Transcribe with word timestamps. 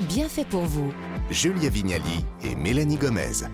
bien 0.00 0.28
fait 0.28 0.44
pour 0.46 0.62
vous. 0.62 0.92
Julia 1.30 1.68
Vignali 1.68 2.24
et 2.42 2.54
Mélanie 2.54 2.96
Gomez. 2.96 3.44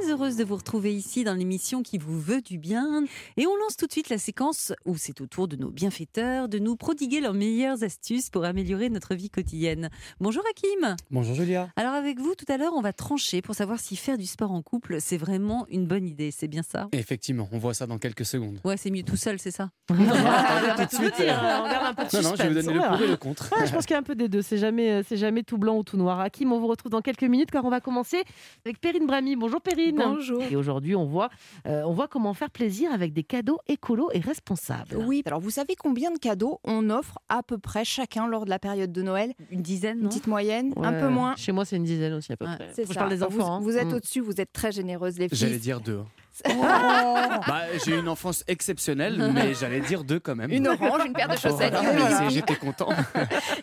Très 0.00 0.10
heureuse 0.10 0.36
de 0.36 0.44
vous 0.44 0.56
retrouver 0.56 0.94
ici 0.94 1.22
dans 1.22 1.34
l'émission 1.34 1.82
qui 1.82 1.98
vous 1.98 2.18
veut 2.18 2.40
du 2.40 2.56
bien. 2.56 3.04
Et 3.36 3.46
on 3.46 3.54
lance 3.56 3.76
tout 3.76 3.86
de 3.86 3.92
suite 3.92 4.08
la 4.08 4.18
séquence 4.18 4.72
où 4.86 4.96
c'est 4.96 5.20
au 5.20 5.26
tour 5.26 5.48
de 5.48 5.56
nos 5.56 5.70
bienfaiteurs 5.70 6.48
de 6.48 6.58
nous 6.58 6.76
prodiguer 6.76 7.20
leurs 7.20 7.34
meilleures 7.34 7.82
astuces 7.82 8.30
pour 8.30 8.44
améliorer 8.44 8.88
notre 8.88 9.14
vie 9.14 9.28
quotidienne. 9.28 9.90
Bonjour 10.18 10.42
Hakim. 10.50 10.96
Bonjour 11.10 11.34
Julia. 11.34 11.68
Alors 11.76 11.92
avec 11.92 12.18
vous, 12.20 12.34
tout 12.34 12.50
à 12.50 12.56
l'heure, 12.56 12.72
on 12.74 12.80
va 12.80 12.92
trancher 12.92 13.42
pour 13.42 13.54
savoir 13.54 13.80
si 13.80 13.96
faire 13.96 14.16
du 14.16 14.26
sport 14.26 14.52
en 14.52 14.62
couple, 14.62 14.96
c'est 15.00 15.18
vraiment 15.18 15.66
une 15.68 15.86
bonne 15.86 16.06
idée. 16.06 16.30
C'est 16.30 16.48
bien 16.48 16.62
ça? 16.62 16.88
Effectivement, 16.92 17.48
on 17.52 17.58
voit 17.58 17.74
ça 17.74 17.86
dans 17.86 17.98
quelques 17.98 18.24
secondes. 18.24 18.60
Ouais, 18.64 18.78
c'est 18.78 18.90
mieux 18.90 19.02
tout 19.02 19.16
seul, 19.16 19.38
c'est 19.38 19.50
ça? 19.50 19.70
Tout 19.88 19.94
de 19.94 21.02
suite. 21.02 21.16
Dire, 21.16 21.38
on 21.38 21.68
garde 21.68 21.86
un 21.86 21.94
peu 21.94 22.04
de 22.04 22.22
non, 22.22 22.30
non, 22.30 22.36
je 22.36 22.42
vais 22.42 22.48
vous 22.48 22.54
donner 22.54 22.72
le 22.72 22.88
pour 22.88 23.02
et 23.02 23.08
le 23.08 23.16
contre. 23.16 23.52
Ouais, 23.58 23.66
je 23.66 23.72
pense 23.72 23.84
qu'il 23.84 23.92
y 23.92 23.96
a 23.96 24.00
un 24.00 24.02
peu 24.02 24.14
des 24.14 24.28
deux. 24.28 24.42
C'est 24.42 24.58
jamais, 24.58 25.02
c'est 25.02 25.18
jamais 25.18 25.42
tout 25.42 25.58
blanc 25.58 25.76
ou 25.76 25.82
tout 25.82 25.98
noir. 25.98 26.18
Hakim, 26.20 26.52
on 26.52 26.58
vous 26.58 26.66
retrouve 26.66 26.90
dans 26.90 27.02
quelques 27.02 27.22
minutes 27.24 27.50
car 27.50 27.64
on 27.64 27.70
va 27.70 27.80
commencer 27.80 28.22
avec 28.64 28.80
Perrine 28.80 29.06
Brami. 29.06 29.36
Bonjour 29.36 29.60
Perrine. 29.60 29.81
Bonjour. 29.90 30.42
Et 30.50 30.54
aujourd'hui, 30.56 30.94
on 30.94 31.04
voit, 31.06 31.30
euh, 31.66 31.82
on 31.84 31.92
voit 31.92 32.06
comment 32.08 32.34
faire 32.34 32.50
plaisir 32.50 32.92
avec 32.92 33.12
des 33.12 33.24
cadeaux 33.24 33.58
écolos 33.68 34.10
et 34.12 34.20
responsables. 34.20 34.96
Oui, 34.96 35.22
alors 35.26 35.40
vous 35.40 35.50
savez 35.50 35.74
combien 35.76 36.12
de 36.12 36.18
cadeaux 36.18 36.60
on 36.64 36.88
offre 36.90 37.18
à 37.28 37.42
peu 37.42 37.58
près 37.58 37.84
chacun 37.84 38.26
lors 38.26 38.44
de 38.44 38.50
la 38.50 38.58
période 38.58 38.92
de 38.92 39.02
Noël? 39.02 39.32
Une 39.50 39.62
dizaine, 39.62 39.96
Une 39.98 40.02
non? 40.04 40.08
petite 40.08 40.26
moyenne 40.26 40.72
Un 40.82 40.92
peu 40.92 41.08
moins 41.08 41.34
Chez 41.36 41.52
moi, 41.52 41.64
c'est 41.64 41.76
une 41.76 41.84
dizaine 41.84 42.12
aussi 42.12 42.32
à 42.32 42.36
peu 42.36 42.44
Ouais, 42.46 42.56
près. 42.56 42.68
C'est 42.74 42.84
Je 42.86 42.92
ça. 42.92 43.00
parle 43.00 43.10
des 43.10 43.16
Vous- 43.16 43.24
enfants. 43.40 43.54
hein. 43.56 43.60
Vous, 43.60 43.76
êtes 43.76 43.88
Mm. 43.88 43.94
au-dessus, 43.94 44.20
vous 44.20 44.40
êtes 44.40 44.52
très 44.52 44.70
généreuses 44.72 45.18
les 45.18 45.28
J'allais 45.32 45.52
filles. 45.54 45.60
dire 45.60 45.80
deux. 45.80 46.00
Bah, 46.44 47.62
j'ai 47.84 47.92
eu 47.96 47.98
une 47.98 48.08
enfance 48.08 48.44
exceptionnelle, 48.46 49.30
mais 49.34 49.54
j'allais 49.60 49.80
dire 49.80 50.04
deux 50.04 50.20
quand 50.20 50.34
même. 50.36 50.50
Une 50.50 50.68
orange, 50.68 51.02
une 51.06 51.12
paire 51.12 51.28
de 51.28 51.36
chaussettes. 51.38 51.72
Voilà. 51.74 52.28
J'étais 52.28 52.56
content. 52.56 52.88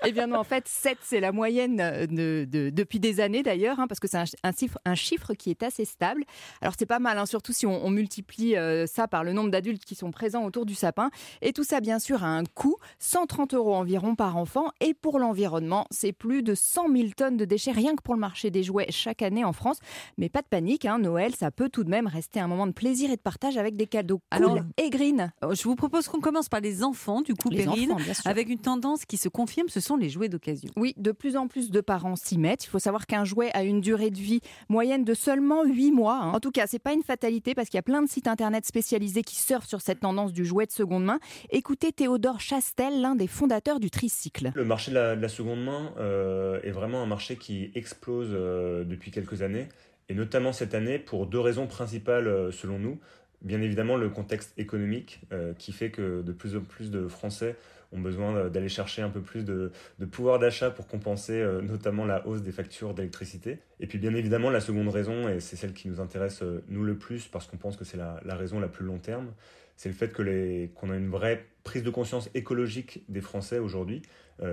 Eh 0.06 0.12
bien 0.12 0.28
non, 0.28 0.38
en 0.38 0.44
fait, 0.44 0.68
7, 0.68 0.98
c'est 1.02 1.20
la 1.20 1.32
moyenne 1.32 1.80
euh, 1.82 2.06
de, 2.08 2.46
de- 2.50 2.70
depuis 2.70 3.00
des 3.00 3.20
années 3.20 3.44
d'ailleurs, 3.44 3.80
hein, 3.80 3.88
parce 3.88 4.00
que 4.00 4.08
c'est 4.08 4.18
un, 4.18 4.26
un 4.44 4.52
chiffre, 4.52 4.78
un 4.86 4.96
chiffre 4.96 5.34
qui 5.34 5.50
est 5.50 5.64
assez 5.64 5.86
stable. 5.86 6.24
Alors 6.62 6.74
c'est 6.78 6.86
pas 6.86 7.00
mal, 7.00 7.18
hein, 7.18 7.26
surtout 7.26 7.54
si 7.54 7.66
on, 7.66 7.86
on 7.86 7.90
multiplie 7.90 8.56
euh, 8.56 8.86
ça 8.88 9.08
par 9.08 9.24
le 9.24 9.34
nombre 9.34 9.50
d'adultes 9.52 9.86
qui 9.86 9.96
sont 9.96 10.12
présents 10.12 10.44
autour 10.44 10.66
du 10.66 10.76
sapin. 10.76 11.10
Et 11.42 11.54
tout 11.54 11.64
ça, 11.64 11.80
bien 11.80 12.00
sûr, 12.00 12.24
a 12.24 12.28
un 12.28 12.44
coût, 12.44 12.76
130 13.00 13.54
euros 13.54 13.76
environ 13.76 14.16
par 14.16 14.38
enfant. 14.38 14.66
Et 14.82 14.94
pour 14.94 15.20
l'environnement, 15.20 15.86
c'est 15.92 16.12
plus 16.14 16.44
de 16.44 16.54
100 16.56 16.90
000 16.94 17.10
tonnes 17.16 17.38
de 17.38 17.46
déchets 17.46 17.72
rien 17.72 17.96
que 17.96 18.02
pour 18.02 18.14
le 18.14 18.20
marché 18.20 18.52
des 18.52 18.64
jouets 18.64 18.88
chaque 18.90 19.22
année 19.22 19.46
en 19.46 19.54
France. 19.54 19.78
Mais 20.18 20.30
pas 20.30 20.42
de 20.42 20.48
panique, 20.48 20.86
hein, 20.86 21.00
Noël, 21.00 21.34
ça 21.36 21.52
peut 21.52 21.70
tout 21.70 21.84
de 21.84 21.90
même 21.90 22.08
rester 22.08 22.40
un 22.40 22.48
moment 22.48 22.59
de 22.68 22.72
plaisir 22.72 23.10
et 23.12 23.16
de 23.16 23.22
partage 23.22 23.58
avec 23.58 23.76
des 23.76 23.88
cadeaux 23.88 24.18
cool 24.32 24.44
Alors, 24.44 24.58
et 24.78 24.90
green. 24.90 25.32
Euh, 25.44 25.54
Je 25.54 25.64
vous 25.64 25.76
propose 25.76 26.08
qu'on 26.08 26.20
commence 26.20 26.50
par 26.50 26.60
les 26.62 26.84
enfants, 26.84 27.22
du 27.22 27.34
coup, 27.36 27.50
Les 27.50 27.64
Perrine, 27.64 27.92
enfants, 27.92 28.04
bien 28.04 28.14
sûr. 28.14 28.28
avec 28.28 28.50
une 28.50 28.60
tendance 28.60 29.06
qui 29.06 29.18
se 29.18 29.30
confirme, 29.30 29.68
ce 29.70 29.80
sont 29.80 29.98
les 29.98 30.10
jouets 30.10 30.30
d'occasion. 30.30 30.70
Oui, 30.76 30.94
de 30.98 31.12
plus 31.12 31.38
en 31.38 31.48
plus 31.48 31.72
de 31.72 31.82
parents 31.82 32.16
s'y 32.16 32.38
mettent. 32.38 32.66
Il 32.66 32.70
faut 32.70 32.80
savoir 32.80 33.06
qu'un 33.08 33.26
jouet 33.26 33.52
a 33.54 33.64
une 33.64 33.82
durée 33.82 34.10
de 34.10 34.18
vie 34.18 34.42
moyenne 34.70 35.04
de 35.04 35.14
seulement 35.14 35.64
8 35.64 35.92
mois. 35.92 36.20
hein. 36.22 36.32
En 36.34 36.40
tout 36.40 36.52
cas, 36.52 36.68
c'est 36.68 36.80
pas 36.80 36.94
une 36.94 37.04
fatalité 37.04 37.54
parce 37.56 37.70
qu'il 37.70 37.78
y 37.78 37.80
a 37.80 37.84
plein 37.84 38.02
de 38.02 38.10
sites 38.10 38.28
internet 38.28 38.66
spécialisés 38.66 39.22
qui 39.24 39.36
surfent 39.36 39.68
sur 39.68 39.82
cette 39.82 40.00
tendance 40.02 40.34
du 40.34 40.46
jouet 40.46 40.66
de 40.66 40.72
seconde 40.72 41.06
main. 41.06 41.20
Écoutez 41.50 41.92
Théodore 41.92 42.40
Chastel, 42.40 43.02
l'un 43.02 43.16
des 43.16 43.28
fondateurs 43.28 43.80
du 43.80 43.90
tricycle. 43.90 44.52
Le 44.56 44.66
marché 44.66 44.92
de 44.92 44.96
la, 44.96 45.16
de 45.16 45.22
la 45.22 45.30
seconde 45.30 45.64
main 45.64 45.94
euh, 45.98 46.60
est 46.64 46.72
vraiment 46.72 47.02
un 47.02 47.06
marché 47.06 47.36
qui 47.38 47.72
explose 47.76 48.30
euh, 48.32 48.84
depuis 48.84 49.12
quelques 49.12 49.42
années, 49.42 49.68
et 50.10 50.16
notamment 50.16 50.52
cette 50.52 50.74
année 50.74 51.00
pour 51.00 51.28
deux 51.28 51.40
raisons 51.40 51.68
principales 51.68 52.28
euh, 52.28 52.52
selon 52.52 52.80
nous. 52.80 53.00
Bien 53.42 53.62
évidemment, 53.62 53.96
le 53.96 54.10
contexte 54.10 54.54
économique 54.58 55.22
euh, 55.32 55.54
qui 55.54 55.72
fait 55.72 55.92
que 55.92 56.22
de 56.22 56.32
plus 56.34 56.58
en 56.58 56.62
plus 56.62 56.92
de 56.92 57.08
Français 57.08 57.56
ont 57.94 58.00
besoin 58.00 58.36
euh, 58.36 58.50
d'aller 58.50 58.68
chercher 58.68 59.02
un 59.02 59.10
peu 59.10 59.22
plus 59.22 59.46
de, 59.46 59.72
de 60.00 60.06
pouvoir 60.06 60.40
d'achat 60.40 60.72
pour 60.72 60.88
compenser 60.88 61.42
notamment 61.62 62.06
la 62.06 62.28
hausse 62.28 62.42
des 62.42 62.52
factures 62.52 62.94
d'électricité. 62.94 63.60
Et 63.80 63.88
puis 63.88 63.98
bien 63.98 64.14
évidemment, 64.14 64.50
la 64.50 64.60
seconde 64.60 64.90
raison, 64.90 65.30
et 65.30 65.40
c'est 65.40 65.56
celle 65.56 65.74
qui 65.74 65.88
nous 65.88 66.02
intéresse 66.02 66.44
nous 66.68 66.84
le 66.84 66.98
plus 66.98 67.28
parce 67.28 67.46
qu'on 67.48 67.58
pense 67.58 67.78
que 67.78 67.86
c'est 67.86 67.98
la, 67.98 68.36
raison 68.36 68.60
la 68.60 68.68
plus 68.68 68.86
long 68.86 68.98
terme, 68.98 69.32
c'est 69.78 69.90
le 69.90 69.96
fait 69.96 70.12
que 70.12 70.22
les- 70.22 70.72
qu'on 70.76 70.90
a 70.90 70.98
une 70.98 71.10
vraie 71.10 71.46
prise 71.64 71.84
de 71.84 71.90
conscience 71.90 72.30
écologique 72.34 73.04
des 73.08 73.22
Français 73.22 73.60
aujourd'hui, 73.60 74.02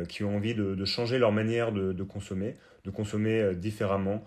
qui 0.09 0.25
ont 0.25 0.37
envie 0.37 0.55
de, 0.55 0.85
changer 0.85 1.19
leur 1.19 1.33
manière 1.33 1.73
de, 1.73 2.03
consommer, 2.03 2.57
de 2.85 2.91
consommer 2.91 3.55
différemment, 3.55 4.25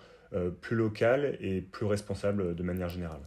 plus 0.62 0.75
local 0.75 1.38
et 1.41 1.62
plus 1.62 1.85
responsable 1.85 2.56
de 2.56 2.63
manière 2.63 2.90
générale. 2.90 3.22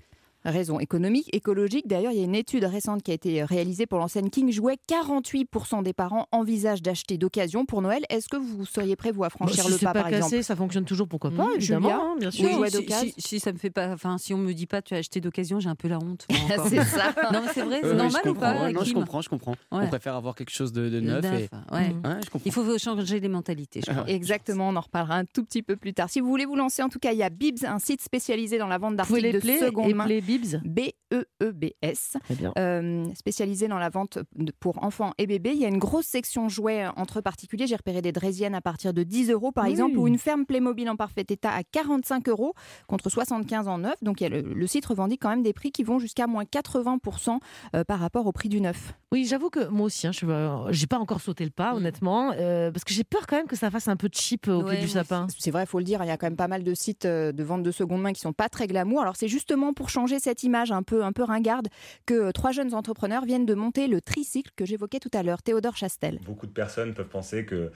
Raison 0.45 0.81
économique, 0.81 1.29
écologique. 1.35 1.87
D'ailleurs, 1.87 2.13
il 2.13 2.19
y 2.19 2.21
a 2.21 2.25
une 2.25 2.35
étude 2.35 2.65
récente 2.65 3.03
qui 3.03 3.11
a 3.11 3.15
été 3.15 3.45
réalisée 3.45 3.87
pour 3.87 3.99
l'enseigne 3.99 4.29
King 4.31 4.51
Jouet. 4.51 4.77
48% 4.91 5.83
des 5.83 5.93
parents 5.93 6.27
envisagent 6.33 6.83
d'acheter 6.83 7.17
d'occasion 7.19 7.65
pour 7.65 7.83
Noël. 7.83 8.03
Est-ce 8.11 8.29
que 8.29 8.37
vous 8.37 8.65
seriez 8.65 8.97
prêt, 8.97 9.13
vous, 9.13 9.23
à 9.25 9.29
Bah, 9.29 9.31
franchir 9.31 9.65
si 9.65 9.71
le 9.73 9.79
pas, 9.79 9.93
pas 9.93 10.03
par 10.03 10.11
cassé, 10.11 10.25
exemple 10.25 10.43
ça 10.43 10.57
fonctionne 10.57 10.85
toujours, 10.85 11.07
pourquoi 11.09 11.31
pas, 11.31 11.45
Mmh, 11.47 11.57
évidemment, 11.57 11.89
Julia 11.89 12.01
hein, 12.03 12.17
bien 12.19 12.31
sûr. 12.31 12.49
Oui, 12.61 12.69
si, 12.71 12.77
d'occasion. 12.77 13.13
si- 13.17 13.21
si 13.23 13.41
ça 13.41 13.53
me 13.53 13.59
fait 13.59 13.71
pas, 13.71 13.89
enfin, 13.93 14.19
si 14.19 14.35
on 14.35 14.39
me 14.39 14.53
dit 14.53 14.67
pas 14.67 14.83
tu 14.83 14.95
as 14.95 14.99
acheté 14.99 15.21
d'occasion, 15.21 15.61
j'ai 15.61 15.69
un 15.69 15.75
peu 15.75 15.89
la 15.89 15.99
honte. 15.99 16.27
c'est 16.69 16.83
ça. 16.85 17.15
non, 17.33 17.43
c'est 17.55 17.63
vrai, 17.63 17.81
c'est 17.83 17.95
normal 17.95 18.23
je 18.25 18.31
ou 18.31 18.35
pas 18.35 18.53
comprends. 18.53 18.65
Ouais, 18.67 18.73
Non, 18.73 18.85
je 18.85 18.95
comprends, 18.95 19.23
je 19.23 19.29
comprends. 19.29 19.53
Ouais. 19.71 19.85
On 19.85 19.89
préfère 19.89 20.15
avoir 20.17 20.35
quelque 20.35 20.51
chose 20.51 20.73
de, 20.73 20.89
de 20.89 21.01
neuf. 21.01 21.23
Neuf, 21.23 21.41
et... 21.43 21.75
ouais. 21.75 21.89
Mmh. 21.91 22.07
Ouais, 22.07 22.15
je 22.25 22.31
comprends. 22.31 22.41
Il 22.47 22.53
faut 22.53 22.79
changer 22.79 23.21
les 23.21 23.29
mentalités, 23.29 23.81
je 23.87 23.91
crois. 23.93 24.09
Exactement, 24.09 24.69
on 24.71 24.77
en 24.77 24.81
reparlera 24.81 25.17
un 25.17 25.25
tout 25.25 25.45
petit 25.45 25.63
peu 25.63 25.77
plus 25.77 25.95
tard. 25.95 26.11
Si 26.11 26.21
vous 26.21 26.29
voulez 26.29 26.45
vous 26.47 26.57
lancer, 26.57 26.83
en 26.83 26.89
tout 26.89 26.99
cas, 26.99 27.13
il 27.13 27.19
y 27.19 27.23
a 27.23 27.31
Bibs, 27.31 27.65
un 27.65 27.79
site 27.79 28.03
spécialisé 28.03 28.59
dans 28.59 28.67
la 28.69 28.79
vente 28.79 28.97
d'articles 28.97 29.21
les 29.21 29.33
de 29.33 29.41
seconde 29.41 29.95
main. 29.95 30.07
Bibs 30.39 30.61
B-E-E-B-S. 30.65 32.17
Très 32.25 32.35
bien. 32.35 32.53
euh, 32.59 33.05
spécialisé 33.15 33.69
dans 33.69 33.79
la 33.79 33.89
vente 33.89 34.19
pour 34.61 34.83
enfants 34.83 35.13
et 35.19 35.27
bébés. 35.27 35.53
Il 35.55 35.59
y 35.61 35.65
a 35.65 35.69
une 35.69 35.79
grosse 35.79 36.07
section 36.07 36.49
jouets 36.49 36.87
entre 36.97 37.21
particuliers. 37.21 37.67
J'ai 37.67 37.77
repéré 37.77 38.03
des 38.03 38.13
draisiennes 38.13 38.55
à 38.55 38.61
partir 38.61 38.93
de 38.93 39.03
10 39.03 39.31
euros 39.31 39.53
par 39.53 39.65
Oui. 39.65 39.71
exemple, 39.71 39.97
ou 39.99 40.07
une 40.09 40.19
ferme 40.19 40.47
Playmobil 40.47 40.89
en 40.89 40.97
parfait 40.97 41.25
état 41.29 41.51
à 41.53 41.63
45 41.63 42.29
euros 42.29 42.55
contre 42.87 43.11
75 43.11 43.69
en 43.69 43.79
neuf. 43.79 43.95
Donc 44.03 44.21
il 44.21 44.25
y 44.25 44.27
a 44.27 44.31
le, 44.31 44.41
le 44.43 44.67
site 44.67 44.87
revendique 44.87 45.21
quand 45.23 45.31
même 45.31 45.43
des 45.43 45.53
prix 45.53 45.71
qui 45.73 45.85
vont 45.85 45.99
jusqu'à 45.99 46.27
moins 46.27 46.45
80% 46.45 47.39
euh, 47.75 47.85
par 47.85 47.99
rapport 48.01 48.27
au 48.27 48.33
prix 48.33 48.49
du 48.49 48.61
neuf. 48.61 48.95
Oui, 49.13 49.25
j'avoue 49.27 49.51
que 49.51 49.69
moi 49.69 49.87
aussi, 49.87 50.07
hein, 50.07 50.13
je 50.13 50.25
n'ai 50.27 50.87
pas 50.87 50.99
encore 50.99 51.21
sauté 51.21 51.45
le 51.45 51.51
pas, 51.51 51.75
honnêtement, 51.75 52.33
euh, 52.37 52.71
parce 52.71 52.85
que 52.85 52.95
j'ai 52.95 53.05
peur 53.05 53.27
quand 53.27 53.37
même 53.37 53.47
que 53.47 53.57
ça 53.57 53.71
fasse 53.71 53.89
un 53.89 53.97
peu 53.97 54.09
cheap 54.11 54.49
euh, 54.49 54.55
au 54.55 54.63
Ouais, 54.63 54.77
pied 54.77 54.81
du 54.81 54.89
sapin. 54.89 55.27
C'est 55.39 55.51
vrai, 55.51 55.65
il 55.65 55.67
faut 55.67 55.79
le 55.79 55.85
dire, 55.85 56.03
il 56.03 56.07
y 56.07 56.11
a 56.11 56.17
quand 56.17 56.27
même 56.27 56.37
pas 56.37 56.49
mal 56.49 56.63
de 56.65 56.75
sites 56.75 57.07
de 57.07 57.43
vente 57.43 57.63
de 57.63 57.71
seconde 57.71 58.01
main 58.01 58.13
qui 58.13 58.21
sont 58.21 58.33
pas 58.33 58.49
très 58.49 58.67
glamour. 58.67 59.03
Alors 59.03 59.17
c'est 59.17 59.29
justement 59.29 59.73
pour 59.75 59.89
changer 59.91 60.19
cette 60.23 60.45
image 60.45 60.71
un 60.71 60.83
peu, 60.83 61.05
un 61.05 61.13
peu 61.13 61.25
ringarde 61.25 61.69
que 62.07 62.15
euh, 62.15 62.33
trois 62.33 62.53
jeunes 62.53 62.75
entrepreneurs 62.75 63.25
viennent 63.25 63.47
de 63.47 63.55
monter 63.55 63.89
le 63.89 64.01
tricycle 64.01 64.53
que 64.57 64.65
j'évoquais 64.65 65.01
tout 65.01 65.11
à 65.13 65.23
l'heure, 65.23 65.43
Théodore 65.43 65.77
Chastel. 65.77 66.21
Beaucoup 66.25 66.47
de 66.47 66.53
personnes 66.53 66.95
peuvent 66.95 67.09
penser 67.09 67.45
que 67.45 67.71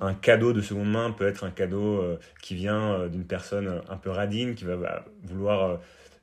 un 0.00 0.14
cadeau 0.14 0.52
de 0.52 0.60
seconde 0.60 0.90
main 0.90 1.10
peut 1.10 1.26
être 1.26 1.44
un 1.44 1.50
cadeau 1.50 2.00
euh, 2.00 2.18
qui 2.42 2.54
vient 2.54 2.94
euh, 2.94 3.08
d'une 3.08 3.26
personne 3.26 3.82
un 3.88 3.96
peu 3.96 4.10
radine, 4.10 4.54
qui 4.54 4.64
va 4.64 5.04
vouloir 5.22 5.80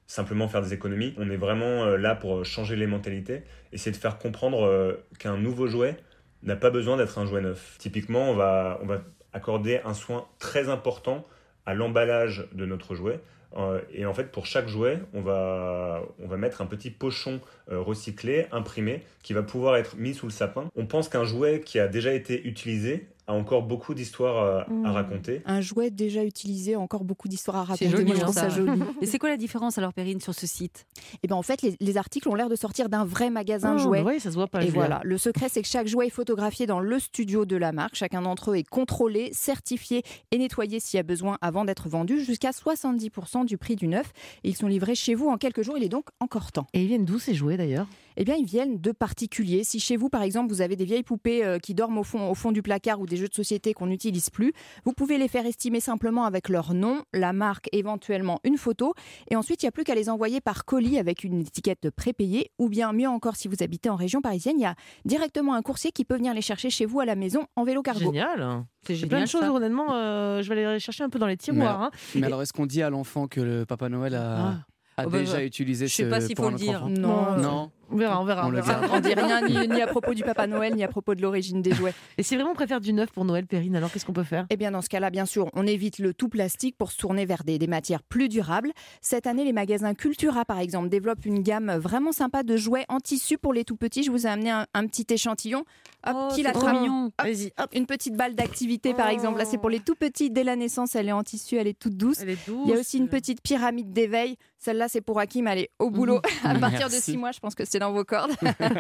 simplement 0.08 0.48
faire 0.48 0.62
des 0.62 0.74
économies. 0.74 1.14
On 1.18 1.30
est 1.30 1.38
vraiment 1.38 1.86
là 1.86 2.16
pour 2.16 2.44
changer 2.44 2.76
les 2.76 2.88
mentalités, 2.88 3.44
essayer 3.72 3.92
de 3.92 3.98
faire 3.98 4.18
comprendre 4.18 5.00
qu'un 5.20 5.38
nouveau 5.38 5.68
jouet 5.68 5.96
n'a 6.44 6.58
pas 6.58 6.70
besoin 6.70 6.98
d'être 6.98 7.18
un 7.18 7.26
jouet 7.26 7.40
neuf. 7.40 7.78
Typiquement, 7.78 8.30
on 8.30 8.36
va, 8.36 8.80
on 8.82 8.88
va 8.88 9.02
accorder 9.32 9.80
un 9.86 9.94
soin 9.94 10.28
très 10.38 10.68
important 10.68 11.26
à 11.66 11.74
l'emballage 11.74 12.48
de 12.52 12.66
notre 12.66 12.94
jouet. 12.94 13.22
Euh, 13.58 13.82
et 13.94 14.06
en 14.06 14.14
fait, 14.14 14.32
pour 14.32 14.46
chaque 14.46 14.68
jouet, 14.68 15.00
on 15.14 15.22
va, 15.22 16.02
on 16.20 16.28
va 16.28 16.38
mettre 16.38 16.62
un 16.62 16.66
petit 16.66 16.90
pochon 16.90 17.42
euh, 17.72 17.80
recyclé, 17.82 18.48
imprimé, 18.52 19.04
qui 19.24 19.34
va 19.34 19.44
pouvoir 19.44 19.76
être 19.76 19.96
mis 19.98 20.14
sous 20.14 20.26
le 20.26 20.32
sapin. 20.32 20.70
On 20.76 20.86
pense 20.86 21.10
qu'un 21.10 21.26
jouet 21.26 21.62
qui 21.62 21.80
a 21.80 21.88
déjà 21.88 22.14
été 22.14 22.48
utilisé 22.48 23.08
a 23.32 23.38
encore 23.38 23.64
beaucoup 23.64 23.94
d'histoires 23.94 24.38
euh, 24.44 24.62
Mmh. 24.68 24.86
à 24.86 24.92
raconter. 24.92 25.42
Un 25.46 25.60
jouet 25.62 25.90
déjà 25.90 26.24
utilisé, 26.24 26.76
encore 26.76 27.04
beaucoup 27.04 27.28
d'histoires 27.28 27.58
à 27.72 27.76
C'est 27.76 27.86
raconter. 27.88 27.90
joli, 27.92 28.06
Moi, 28.12 28.16
je 28.20 28.24
hein, 28.26 28.32
ça 28.32 28.42
ça. 28.42 28.50
joli. 28.50 28.82
Et 29.02 29.06
c'est 29.06 29.18
quoi 29.20 29.30
la 29.30 29.38
différence 29.38 29.78
alors, 29.78 29.92
Perrine, 29.94 30.20
sur 30.22 30.34
ce 30.36 30.46
site? 30.48 30.86
Et 31.24 31.28
ben 31.28 31.36
en 31.36 31.42
fait, 31.42 31.62
les, 31.62 31.76
les 31.80 31.98
articles 31.98 32.30
ont 32.30 32.36
l'air 32.36 32.48
de 32.50 32.56
sortir 32.56 32.90
d'un 32.90 33.04
vrai 33.06 33.30
magasin 33.30 33.78
jouets. 33.78 34.04
bah 34.04 34.12
oui, 34.14 34.20
ça 34.20 34.30
se 34.30 34.36
voit 34.36 34.48
pas. 34.48 34.64
Et 34.64 34.70
voilà, 34.70 35.02
le 35.04 35.18
secret 35.18 35.48
c'est 35.50 35.62
que 35.62 35.68
chaque 35.68 35.88
jouet 35.88 36.08
est 36.08 36.12
photographié 36.12 36.68
dans 36.68 36.80
le 36.80 37.00
studio 37.00 37.46
de 37.46 37.56
la 37.58 37.72
marque. 37.72 37.96
Chacun 37.96 38.22
d'entre 38.22 38.52
eux 38.52 38.56
est 38.58 38.68
contrôlé, 38.70 39.30
certifié 39.34 40.04
et 40.32 40.38
nettoyé 40.38 40.80
s'il 40.80 40.98
y 40.98 41.00
a 41.00 41.04
besoin 41.04 41.38
avant 41.42 41.66
d'être 41.66 41.90
vendu, 41.90 42.24
jusqu'à 42.24 42.52
70% 42.52 43.46
du 43.46 43.58
prix 43.58 43.76
du 43.76 43.88
neuf. 43.88 44.12
Et 44.44 44.50
ils 44.50 44.56
sont 44.56 44.68
livrés 44.68 44.96
chez 44.96 45.16
vous 45.16 45.28
en 45.28 45.38
quelques 45.38 45.62
jours, 45.64 45.78
il 45.78 45.84
est 45.84 45.90
donc 45.90 46.06
encore 46.20 46.52
temps. 46.52 46.68
Et 46.74 46.82
ils 46.82 46.88
viennent 46.88 47.06
d'où 47.06 47.20
ces 47.20 47.34
jouets 47.34 47.58
d'ailleurs? 47.58 47.88
Eh 48.18 48.24
bien, 48.26 48.36
ils 48.36 48.46
viennent 48.46 48.80
de 48.80 48.92
particuliers. 48.92 49.64
Si 49.64 49.80
chez 49.80 49.96
vous, 49.98 50.10
par 50.10 50.22
exemple, 50.22 50.52
vous 50.52 50.62
avez 50.62 50.76
des 50.76 50.86
vieilles 50.86 51.04
poupées 51.04 51.44
euh, 51.46 51.60
qui 51.60 51.74
dorment 51.74 52.00
au 52.00 52.04
fond, 52.04 52.30
au 52.30 52.36
fond 52.36 52.52
du 52.52 52.62
placard 52.62 53.00
ou 53.00 53.06
des 53.06 53.18
jeux 53.18 53.28
de 53.28 53.34
société 53.34 53.74
qu'on 53.74 53.88
n'utilise 53.88 54.30
plus, 54.30 54.54
vous 54.86 54.94
pouvez 54.94 55.18
les 55.18 55.28
faire 55.28 55.46
estimer 55.46 55.80
simplement 55.80 56.26
avec 56.26 56.50
leur 56.50 56.74
nom, 56.74 57.04
la 57.14 57.34
marque, 57.34 57.70
éventuellement 57.72 58.40
une 58.44 58.58
photo. 58.58 58.94
Et 59.30 59.36
ensuite, 59.36 59.64
il 59.64 59.66
n'y 59.66 59.70
a 59.70 59.72
plus 59.72 59.84
qu'à 59.84 59.96
les 59.96 60.10
envoyer 60.10 60.42
par 60.42 60.66
colis 60.66 60.98
avec 61.00 61.24
une 61.24 61.40
étiquette 61.42 61.90
prépayée. 61.90 62.52
Ou 62.60 62.70
bien, 62.70 62.92
mieux 62.94 63.08
encore, 63.10 63.36
si 63.36 63.48
vous 63.48 63.62
habitez 63.62 63.90
en 63.90 63.96
région 63.96 64.22
parisienne, 64.22 64.56
il 64.58 64.64
y 64.64 64.66
a 64.66 64.76
directement 65.06 65.54
un 65.54 65.62
coursier 65.62 65.92
qui 65.92 66.06
peut 66.06 66.16
venir 66.16 66.34
les 66.34 66.42
chercher 66.42 66.70
chez 66.70 66.86
vous 66.86 67.00
à 67.00 67.06
la 67.06 67.16
maison 67.16 67.46
en 67.56 67.64
vélo 67.64 67.82
cargo. 67.82 68.00
Génial. 68.00 68.64
C'est 68.86 68.96
J'ai 68.96 69.08
plein 69.08 69.22
de 69.24 69.28
choses, 69.28 69.44
honnêtement. 69.44 69.94
euh, 69.94 70.42
je 70.42 70.50
vais 70.54 70.64
aller 70.66 70.74
les 70.74 70.80
chercher 70.80 71.04
un 71.04 71.10
peu 71.10 71.20
dans 71.20 71.28
les 71.28 71.38
tiroirs. 71.38 71.82
hein. 71.82 71.92
Mais 72.16 72.26
alors, 72.28 72.42
est-ce 72.42 72.52
qu'on 72.54 72.66
dit 72.66 72.82
à 72.82 72.90
l'enfant 72.90 73.28
que 73.28 73.40
le 73.42 73.66
Papa 73.66 73.90
Noël 73.90 74.16
a, 74.16 74.38
Ah. 74.38 74.58
a 74.98 75.06
Oh 75.08 75.10
bah, 75.10 75.20
déjà 75.20 75.34
bah, 75.38 75.44
utilisé 75.46 75.88
je 75.88 75.96
sais 75.96 76.04
ce 76.04 76.10
pas 76.10 76.20
s'il 76.22 76.36
faut 76.36 76.50
le 76.50 76.56
dire. 76.56 76.84
enfant 76.84 76.90
Non, 76.90 77.38
Non. 77.38 77.72
On 77.92 77.98
verra, 77.98 78.22
on 78.22 78.26
verra. 78.26 78.46
On 78.46 78.50
on 78.50 78.52
verra. 78.52 78.80
verra. 78.80 78.96
On 78.98 79.00
dit 79.00 79.14
rien 79.14 79.42
ni, 79.48 79.68
ni 79.68 79.82
à 79.82 79.88
propos 79.88 80.14
du 80.14 80.24
Papa 80.24 80.48
Noël, 80.48 80.76
ni 80.76 80.84
à 80.84 80.88
propos 80.88 81.14
de 81.16 81.22
l'origine 81.22 81.62
des 81.62 81.74
jouets. 81.74 81.94
Et 82.18 82.24
si 82.24 82.36
vraiment 82.36 82.52
on 82.52 82.56
préfère 82.56 82.82
du 82.82 82.94
neuf 82.94 83.12
pour 83.12 83.26
Noël, 83.26 83.46
Perrine, 83.48 83.76
alors 83.76 83.92
qu'est-ce 83.92 84.06
qu'on 84.06 84.14
peut 84.14 84.24
faire? 84.24 84.46
Eh 84.50 84.58
bien, 84.58 84.72
dans 84.72 84.82
ce 84.82 84.90
cas-là, 84.90 85.10
bien 85.10 85.26
sûr, 85.26 85.50
on 85.54 85.68
évite 85.68 86.00
le 86.00 86.14
tout 86.14 86.30
plastique 86.30 86.78
pour 86.78 86.92
se 86.92 86.98
tourner 86.98 87.26
vers 87.26 87.44
des, 87.44 87.60
des 87.60 87.68
matières 87.68 88.04
plus 88.04 88.30
durables. 88.30 88.72
Cette 89.02 89.28
année, 89.28 89.44
les 89.44 89.54
magasins 89.54 89.94
Cultura, 89.94 90.46
par 90.46 90.60
exemple, 90.60 90.90
développent 90.90 91.26
une 91.26 91.42
gamme 91.42 91.72
vraiment 91.76 92.12
sympa 92.12 92.44
de 92.44 92.56
jouets 92.58 92.86
en 92.90 93.00
tissu 93.00 93.38
pour 93.38 93.54
les 93.54 93.66
tout 93.66 93.76
petits. 93.76 94.04
Je 94.04 94.12
vous 94.12 94.26
ai 94.26 94.30
amené 94.30 94.52
un, 94.52 94.66
un 94.74 94.88
petit 94.88 95.06
échantillon. 95.14 95.64
Hop, 96.08 96.16
Oh, 96.16 96.28
qui 96.34 96.42
l'attrape. 96.44 96.78
Vas-y. 97.24 97.52
Une 97.74 97.86
petite 97.86 98.16
balle 98.16 98.34
d'activité, 98.36 98.94
par 98.94 99.08
Oh. 99.10 99.14
exemple. 99.14 99.38
Là, 99.38 99.46
c'est 99.46 99.58
pour 99.60 99.70
les 99.70 99.80
tout 99.80 99.96
petits. 99.96 100.30
Dès 100.32 100.44
la 100.44 100.56
naissance, 100.56 100.96
elle 100.96 101.10
est 101.10 101.12
en 101.12 101.24
tissu, 101.24 101.56
elle 101.58 101.68
est 101.68 101.78
toute 101.78 101.96
douce. 101.96 102.20
Elle 102.22 102.30
est 102.32 102.48
douce. 102.48 102.62
Il 102.66 102.72
y 102.72 102.74
a 102.76 102.80
aussi 102.80 102.98
une 102.98 103.08
petite 103.08 103.42
pyramide 103.42 103.92
d'éveil. 103.94 104.38
Celle-là, 104.64 104.88
c'est 104.88 105.02
pour 105.02 105.20
Hakim. 105.20 105.48
Elle 105.48 105.60
est 105.60 105.72
au 105.80 105.90
boulot. 105.90 106.22
À 106.44 106.56
partir 106.56 106.88
de 106.88 106.94
six 106.94 107.18
mois, 107.18 107.32
je 107.32 107.40
pense 107.40 107.56
que 107.56 107.66
c'est 107.66 107.80
dans 107.80 107.92
vos 107.92 108.04
cordes. 108.04 108.32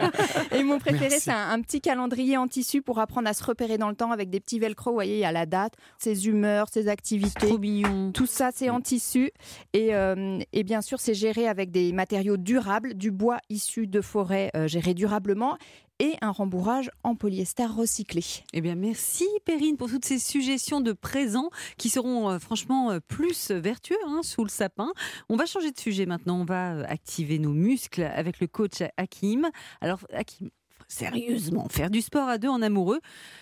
Et 0.52 0.64
mon 0.64 0.78
préféré, 0.78 1.20
c'est 1.20 1.32
un, 1.32 1.50
un 1.50 1.62
petit 1.62 1.82
calendrier 1.82 2.38
en 2.38 2.48
tissu 2.48 2.82
pour 2.82 3.00
apprendre 3.00 3.28
à 3.28 3.34
se 3.34 3.44
repérer 3.44 3.78
dans 3.78 3.90
le 3.90 3.96
temps 3.96 4.12
avec 4.12 4.30
des 4.30 4.40
petits 4.40 4.60
velcro. 4.60 4.92
Vous 4.92 4.96
voyez, 4.96 5.16
il 5.16 5.20
y 5.20 5.26
a 5.26 5.32
la 5.32 5.46
date, 5.48 5.74
ses 5.98 6.28
humeurs, 6.28 6.68
ses 6.72 6.88
activités. 6.88 7.48
trop 7.48 7.58
mignon. 7.58 8.12
Tout 8.12 8.28
ça, 8.28 8.52
c'est 8.54 8.70
en 8.70 8.80
tissu. 8.80 9.32
Et, 9.74 9.96
euh, 9.96 10.40
et 10.54 10.64
bien 10.64 10.82
sûr, 10.82 11.00
c'est 11.00 11.16
géré 11.16 11.48
avec 11.48 11.72
des 11.72 11.94
matériaux 11.94 12.38
durables, 12.38 12.94
du 12.94 13.10
bois 13.10 13.40
issu 13.50 13.88
de 13.88 14.02
forêts 14.02 14.52
euh, 14.56 14.68
géré 14.68 14.94
durablement 14.94 15.58
et 16.02 16.16
un 16.22 16.32
rembourrage 16.32 16.90
en 17.04 17.16
polyester 17.16 17.68
recyclé. 17.68 18.24
Eh 18.54 18.62
bien, 18.62 18.74
merci 18.74 19.28
Perrine 19.46 19.78
pour 19.78 19.88
toutes 19.88 20.04
ces 20.04 20.18
suggestions 20.18 20.82
de 20.82 20.94
présents 20.94 21.52
qui 21.78 21.90
seront 21.90 22.32
euh, 22.32 22.40
franchement 22.40 22.90
euh, 22.90 23.00
plus 23.00 23.52
vertueux 23.52 23.96
hein, 24.08 24.22
sous 24.24 24.44
le 24.44 24.50
sapin. 24.50 24.92
On 25.30 25.36
va 25.36 25.46
changer 25.46 25.72
de 25.72 25.80
sujet 25.80 26.08
maintenant. 26.08 26.42
On 26.42 26.46
va 26.46 26.74
euh, 26.74 26.84
activer 26.88 27.38
nos 27.38 27.54
muscles 27.54 28.02
avec 28.02 28.40
le 28.40 28.48
coach 28.48 28.82
Hakim. 28.98 29.50
Alors, 29.80 30.00
Hakim. 30.12 30.50
Sérieusement, 30.88 31.70
faire 31.70 31.90
du 31.90 32.02
sport 32.02 32.28
à 32.28 32.38
deux 32.38 32.50
en 32.50 32.62
amoureux, 32.62 33.00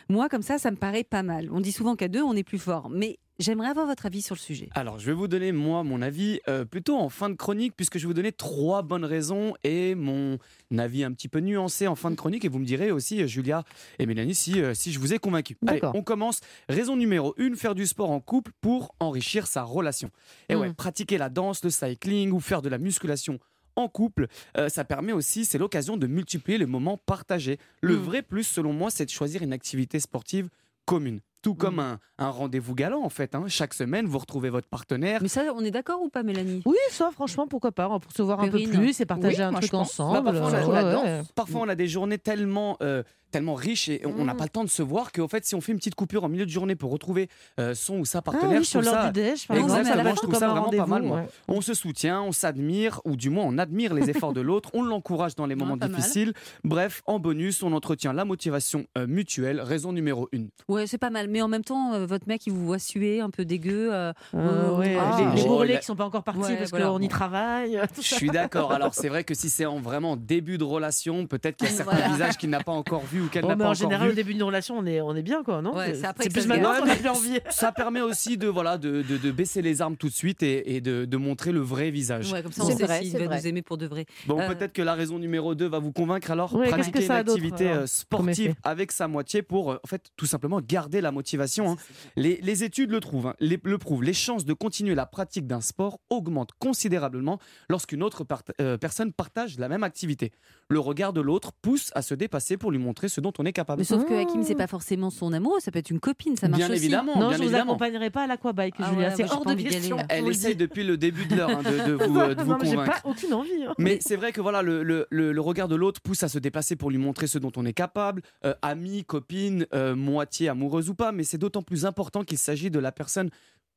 moi 0.07 0.29
comme 0.29 0.43
ça, 0.43 0.59
ça 0.59 0.69
me 0.69 0.75
paraît 0.75 1.03
pas 1.03 1.23
mal. 1.23 1.49
On 1.51 1.61
dit 1.61 1.71
souvent 1.71 1.95
qu'à 1.95 2.07
deux, 2.07 2.21
on 2.21 2.35
est 2.35 2.43
plus 2.43 2.59
fort. 2.59 2.91
Mais 2.91 3.17
j'aimerais 3.39 3.69
avoir 3.69 3.85
votre 3.87 4.05
avis 4.05 4.21
sur 4.21 4.35
le 4.35 4.39
sujet. 4.39 4.69
Alors, 4.75 4.99
je 4.99 5.05
vais 5.05 5.13
vous 5.13 5.27
donner, 5.27 5.51
moi, 5.51 5.83
mon 5.83 6.01
avis 6.01 6.39
euh, 6.47 6.65
plutôt 6.65 6.97
en 6.97 7.09
fin 7.09 7.29
de 7.29 7.35
chronique, 7.35 7.73
puisque 7.75 7.97
je 7.97 8.03
vais 8.03 8.07
vous 8.07 8.13
donner 8.13 8.31
trois 8.31 8.81
bonnes 8.81 9.05
raisons 9.05 9.55
et 9.63 9.95
mon 9.95 10.37
avis 10.77 11.03
un 11.03 11.11
petit 11.13 11.27
peu 11.27 11.39
nuancé 11.39 11.87
en 11.87 11.95
fin 11.95 12.11
de 12.11 12.15
chronique. 12.15 12.45
Et 12.45 12.49
vous 12.49 12.59
me 12.59 12.65
direz 12.65 12.91
aussi, 12.91 13.21
euh, 13.23 13.27
Julia 13.27 13.63
et 13.97 14.05
Mélanie, 14.05 14.35
si, 14.35 14.61
euh, 14.61 14.73
si 14.73 14.91
je 14.91 14.99
vous 14.99 15.13
ai 15.13 15.19
convaincu. 15.19 15.57
Allez, 15.65 15.81
on 15.93 16.03
commence. 16.03 16.41
Raison 16.67 16.95
numéro 16.95 17.33
une, 17.37 17.55
faire 17.55 17.75
du 17.75 17.87
sport 17.87 18.11
en 18.11 18.19
couple 18.19 18.51
pour 18.61 18.93
enrichir 18.99 19.47
sa 19.47 19.63
relation. 19.63 20.11
Et 20.49 20.55
ouais, 20.55 20.69
Mm. 20.69 20.73
pratiquer 20.75 21.17
la 21.17 21.29
danse, 21.29 21.63
le 21.63 21.69
cycling 21.69 22.31
ou 22.31 22.39
faire 22.39 22.61
de 22.61 22.69
la 22.69 22.77
musculation 22.77 23.39
en 23.75 23.87
couple, 23.87 24.27
euh, 24.57 24.67
ça 24.67 24.83
permet 24.83 25.13
aussi, 25.13 25.45
c'est 25.45 25.57
l'occasion 25.57 25.95
de 25.95 26.05
multiplier 26.05 26.57
les 26.57 26.65
moments 26.65 26.97
partagés. 26.97 27.57
Le 27.81 27.95
Mm. 27.95 28.01
vrai 28.01 28.21
plus, 28.21 28.43
selon 28.43 28.73
moi, 28.73 28.89
c'est 28.91 29.05
de 29.05 29.09
choisir 29.09 29.41
une 29.41 29.53
activité 29.53 29.99
sportive 30.01 30.49
commune. 30.85 31.21
Tout 31.41 31.55
comme 31.55 31.75
Mm. 31.75 31.79
un, 31.79 31.99
un 32.17 32.29
rendez-vous 32.29 32.75
galant, 32.75 33.01
en 33.03 33.09
fait. 33.09 33.33
hein. 33.33 33.45
Chaque 33.47 33.73
semaine, 33.73 34.05
vous 34.07 34.17
retrouvez 34.17 34.49
votre 34.49 34.67
partenaire. 34.67 35.19
Mais 35.21 35.27
ça, 35.29 35.43
on 35.55 35.63
est 35.63 35.71
d'accord 35.71 36.01
ou 36.01 36.09
pas, 36.09 36.21
Mélanie? 36.23 36.61
Oui, 36.65 36.75
ça, 36.91 37.11
franchement, 37.13 37.47
pourquoi 37.47 37.71
pas 37.71 37.87
Pour 37.99 38.11
se 38.11 38.21
voir 38.21 38.41
un 38.41 38.49
peu 38.49 38.59
plus 38.61 38.99
et 38.99 39.05
partager 39.05 39.37
Oui, 39.37 39.41
un 39.43 39.53
truc 39.53 39.73
ensemble. 39.73 40.21
Bah, 40.23 40.33
parfois, 40.33 40.49
on 40.49 40.53
a- 40.53 40.65
on 40.67 40.71
ouais, 40.71 40.77
adore. 40.77 41.03
ouais. 41.05 41.21
Parfois, 41.35 41.61
on 41.61 41.69
a 41.69 41.75
des 41.75 41.87
journées 41.87 42.17
tellement, 42.17 42.75
euh, 42.81 43.03
tellement 43.31 43.53
riches 43.53 43.89
et 43.89 44.01
on 44.07 44.25
n'a 44.25 44.33
Mm. 44.33 44.37
pas 44.37 44.43
le 44.45 44.49
temps 44.49 44.63
de 44.63 44.69
se 44.69 44.81
voir 44.81 45.11
qu'au 45.11 45.27
fait, 45.27 45.45
si 45.45 45.53
on 45.53 45.61
fait 45.61 45.71
une 45.71 45.77
petite 45.77 45.93
coupure 45.93 46.23
en 46.23 46.29
milieu 46.29 46.45
de 46.47 46.49
journée 46.51 46.75
pour 46.75 46.89
retrouver 46.91 47.29
euh, 47.59 47.75
son 47.75 47.99
ou 47.99 48.05
sa 48.05 48.17
Ah 48.17 48.21
partenaire, 48.23 48.57
oui, 48.57 48.63
je 48.65 48.69
sur 48.69 48.81
l'heure 48.81 48.91
ça- 48.93 49.11
du 49.11 49.21
déj, 49.21 49.47
par 49.47 49.55
Exactement, 49.55 50.09
je 50.09 50.15
trouve 50.15 50.33
ça 50.35 50.47
vraiment 50.47 50.69
pas 50.71 50.77
mal, 50.77 50.81
rendez-vous, 50.89 51.07
moi. 51.07 51.17
ouais. 51.19 51.27
on 51.47 51.61
se 51.61 51.75
soutient, 51.75 52.21
on 52.23 52.31
s'admire, 52.31 52.99
ou 53.05 53.15
du 53.15 53.29
moins 53.29 53.45
on 53.45 53.59
admire 53.59 53.93
les 53.93 54.09
efforts 54.09 54.33
de 54.33 54.41
l'autre, 54.41 54.71
on 54.73 54.81
l'encourage 54.81 55.35
dans 55.35 55.45
les 55.45 55.53
moments 55.55 55.77
mal. 55.77 55.89
difficiles. 55.91 56.33
Bref, 56.63 57.03
en 57.05 57.19
bonus, 57.19 57.61
on 57.61 57.71
entretient 57.73 58.13
la 58.13 58.25
motivation 58.25 58.87
euh, 58.97 59.05
mutuelle, 59.05 59.61
raison 59.61 59.93
numéro 59.93 60.27
une. 60.31 60.49
Ouais, 60.67 60.87
c'est 60.87 60.97
pas 60.97 61.11
mal. 61.11 61.27
Mais 61.29 61.41
en 61.41 61.47
même 61.47 61.63
temps, 61.63 61.93
euh, 61.93 62.05
votre 62.05 62.27
mec, 62.27 62.45
il 62.47 62.53
vous 62.53 62.65
voit 62.65 62.79
suer, 62.79 63.21
un 63.21 63.29
peu 63.29 63.45
dégueu. 63.45 63.93
euh, 63.93 64.11
Euh, 64.33 64.75
ouais, 64.77 64.97
Ah. 64.99 65.33
les, 65.35 65.41
les 65.43 65.47
Oh, 65.49 65.61
a- 65.61 65.67
qui 65.67 65.85
sont 65.85 65.95
pas 65.95 66.05
encore 66.05 66.23
partis 66.23 66.41
Ouais, 66.41 66.57
parce 66.57 66.69
voilà. 66.71 66.87
qu'on 66.87 66.99
y 66.99 67.07
travaille. 67.07 67.79
tout 67.95 68.01
Je 68.01 68.15
suis 68.15 68.29
d'accord. 68.29 68.71
Alors 68.71 68.93
c'est 68.93 69.09
vrai 69.09 69.23
que 69.23 69.33
si 69.33 69.49
c'est 69.49 69.65
en 69.65 69.79
vraiment 69.79 70.15
début 70.17 70.57
de 70.57 70.63
relation, 70.63 71.25
peut-être 71.27 71.57
qu'il 71.57 71.67
y 71.67 71.71
a 71.71 71.73
certains 71.73 71.95
Voilà. 71.95 72.09
visages 72.13 72.37
qu'il 72.37 72.49
n'a 72.49 72.61
pas 72.63 72.71
encore 72.71 73.03
vu 73.05 73.21
ou 73.21 73.27
qu'elle 73.27 73.41
Bon, 73.43 73.49
n'a 73.49 73.55
pas 73.55 73.63
en 73.63 73.67
encore 73.67 73.75
général, 73.75 74.07
vu. 74.07 74.13
au 74.13 74.15
début 74.15 74.33
d'une 74.33 74.43
relation, 74.43 74.77
on 74.77 74.85
est, 74.85 75.01
on 75.01 75.15
est 75.15 75.21
bien, 75.21 75.43
quoi, 75.43 75.61
non? 75.61 75.75
Ouais, 75.75 75.93
c'est 75.95 76.29
plus 76.31 76.47
maintenant 76.47 76.73
qu'on 76.79 76.89
a 76.89 76.95
plus 76.95 77.09
envie. 77.09 77.39
Ça 77.49 77.71
permet 77.71 78.01
aussi 78.01 78.37
de 78.37 78.47
voilà 78.47 78.77
de, 78.77 79.01
de- 79.01 79.17
de 79.17 79.31
baisser 79.31 79.61
les 79.61 79.81
armes 79.81 79.95
tout 79.97 80.07
de 80.09 80.13
suite 80.13 80.41
et, 80.43 80.75
et 80.75 80.81
de, 80.81 81.05
de 81.05 81.17
montrer 81.17 81.51
le 81.51 81.59
vrai 81.61 81.89
visage. 81.91 82.31
Ouais, 82.31 82.41
comme 82.43 82.51
ça, 82.51 82.63
on 82.63 82.67
C'est 82.67 82.75
sait 82.77 82.85
vrai, 82.85 83.03
s'il 83.03 83.17
va 83.17 83.37
nous 83.37 83.47
aimer 83.47 83.61
pour 83.61 83.77
de 83.77 83.85
vrai. 83.87 84.05
Bon, 84.27 84.39
Euh, 84.39 84.47
peut-être 84.47 84.73
que 84.73 84.81
la 84.81 84.93
raison 84.93 85.19
numéro 85.19 85.55
2 85.55 85.67
va 85.67 85.79
vous 85.79 85.91
convaincre 85.91 86.31
alors. 86.31 86.49
Pratiquer 86.51 87.05
une 87.05 87.11
activité 87.11 87.69
euh, 87.69 87.85
sportive 87.87 88.55
avec 88.63 88.91
sa 88.91 89.07
moitié 89.07 89.41
pour, 89.41 89.71
euh, 89.71 89.79
en 89.83 89.87
fait, 89.87 90.03
tout 90.17 90.25
simplement 90.25 90.59
garder 90.61 91.01
la 91.01 91.11
motivation. 91.11 91.18
Hein. 91.67 91.75
Les, 92.15 92.39
les 92.41 92.63
études 92.63 92.91
le, 92.91 92.99
trouvent, 92.99 93.27
hein, 93.27 93.35
les- 93.39 93.59
le 93.63 93.77
prouvent. 93.77 94.03
Les 94.03 94.13
chances 94.13 94.45
de 94.45 94.53
continuer 94.53 94.95
la 94.95 95.05
pratique 95.05 95.47
d'un 95.47 95.61
sport 95.61 95.99
augmentent 96.09 96.51
considérablement 96.59 97.39
lorsqu'une 97.69 98.03
autre 98.03 98.23
part- 98.23 98.43
euh, 98.61 98.77
personne 98.77 99.11
partage 99.13 99.59
la 99.59 99.67
même 99.69 99.83
activité. 99.83 100.31
Le 100.69 100.79
regard 100.79 101.13
de 101.13 101.21
l'autre 101.21 101.51
pousse 101.61 101.91
à 101.95 102.01
se 102.01 102.13
dépasser 102.13 102.57
pour 102.57 102.71
lui 102.71 102.77
montrer 102.79 103.09
ce 103.09 103.21
dont 103.21 103.33
on 103.39 103.45
est 103.45 103.53
capable. 103.53 103.79
Mais 103.79 103.85
sauf 103.85 104.05
que. 104.05 104.13
Hakim, 104.13 104.43
c'est 104.43 104.55
pas 104.55 104.67
forcément 104.67 105.09
son 105.09 105.33
amoureux, 105.33 105.59
ça 105.59 105.71
peut 105.71 105.79
être 105.79 105.89
une 105.89 105.99
copine, 105.99 106.35
ça 106.37 106.47
marche 106.47 106.59
Bien 106.59 106.69
aussi. 106.69 106.77
évidemment, 106.83 107.13
Non, 107.15 107.29
bien 107.29 107.31
je 107.33 107.37
vous 107.37 107.43
évidemment. 107.49 107.71
accompagnerai 107.73 108.09
pas 108.09 108.23
à 108.23 108.27
l'aquabike, 108.27 108.75
Ah 108.79 108.93
ouais, 108.93 109.11
c'est 109.15 109.23
hors 109.31 109.45
de 109.45 109.53
question. 109.55 109.97
aller. 110.09 110.33
je 110.33 110.45
Elle 110.47 110.51
dis. 110.51 110.55
depuis 110.55 110.83
le 110.83 110.97
début 110.97 111.25
de 111.25 111.35
l'heure 111.35 111.49
hein, 111.49 111.63
de, 111.63 111.91
de 111.91 111.93
vous, 112.05 112.19
euh, 112.19 112.35
de 112.35 112.43
vous 112.43 112.51
non, 112.51 112.57
mais 112.61 112.69
j'ai 112.69 112.75
convaincre. 112.75 113.01
pas 113.01 113.09
aucune 113.09 113.33
envie. 113.33 113.63
hein. 113.67 113.73
Mais 113.77 113.97
c'est 114.01 114.15
vrai 114.15 114.31
que 114.31 114.41
voilà, 114.41 114.61
le, 114.61 114.83
le- 114.83 115.07
le- 115.09 115.31
le 115.31 115.41
regard 115.41 115.67
de 115.67 115.75
l'autre 115.75 116.01
pousse 116.01 116.21
à 116.23 116.27
se 116.29 116.37
déplacer 116.39 116.75
pour 116.75 116.91
lui 116.91 116.97
montrer 116.97 117.27
ce 117.27 117.37
dont 117.39 117.51
on 117.55 117.65
est 117.65 117.73
capable, 117.73 118.21
euh, 118.45 118.53
ami, 118.61 119.03
copine, 119.05 119.65
euh, 119.73 119.95
moitié 119.95 120.49
amoureuse 120.49 120.89
ou 120.89 120.95
pas, 120.95 121.08
mais 121.11 121.23
c'est 121.23 121.37
d'autant 121.37 121.61
plus 121.61 121.85
important 121.85 122.23
qu'il 122.23 122.37
s'agit 122.37 122.71
de 122.71 122.79
la 122.79 122.91
personne 122.91 123.29